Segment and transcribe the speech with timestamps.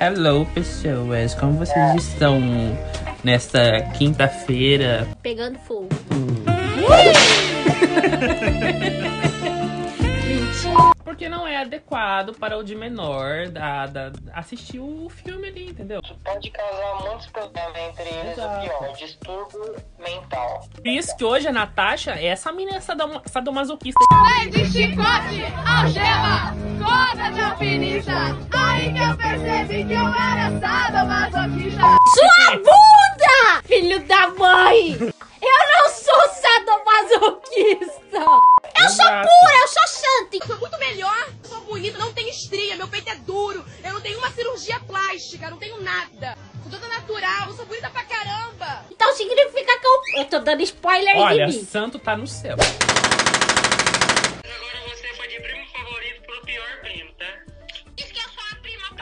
[0.00, 2.40] Hello, pessoas, como vocês estão
[3.22, 5.06] nesta quinta-feira?
[5.22, 5.88] Pegando fogo.
[11.04, 16.00] Porque não é adequado para o de menor da, da- assistir o filme ali, entendeu?
[16.24, 18.56] pode causar muitos problemas entre eles, Exato.
[18.56, 20.68] o pior, distúrbio mental.
[20.74, 23.98] Por isso que hoje a Natasha é essa menina sadoma- sadomasoquista.
[24.50, 28.12] de chicote, algema, corda de alpinista.
[28.80, 31.82] Aí que eu percebi que eu era sadomasoquista.
[32.14, 33.62] Sua bunda!
[33.66, 34.96] Filho da mãe!
[34.98, 38.20] Eu não sou sadomasoquista!
[38.82, 40.46] Eu sou pura, eu sou santa!
[40.46, 44.16] Sou muito melhor, sou bonita, não tenho estria, meu peito é duro, eu não tenho
[44.18, 46.38] uma cirurgia plástica, não tenho nada.
[46.62, 48.86] Sou toda natural, sou bonita pra caramba.
[48.90, 51.64] Então significa que eu, eu tô dando spoiler Olha, de mim.
[51.66, 52.56] santo tá no céu.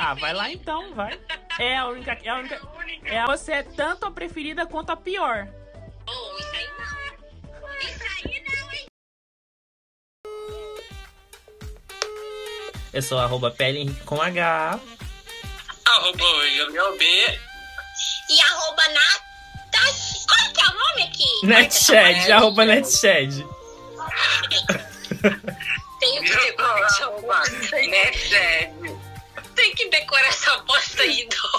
[0.09, 1.21] Ah, vai lá então, vai.
[1.59, 2.13] É a única.
[2.25, 2.59] É a única.
[3.05, 5.47] É a você é tanto a preferida quanto a pior.
[5.47, 6.69] É.
[12.91, 14.81] Eu sou arroba pele com H.
[15.85, 16.25] Arroba
[16.73, 17.05] meu B.
[17.05, 20.27] E arroba Natasha.
[20.27, 21.47] Qual que é o nome aqui?
[21.47, 23.47] Netshed, arroba Netshed.
[26.01, 28.78] Tem o que Netshed.
[30.67, 31.58] boss 的一刀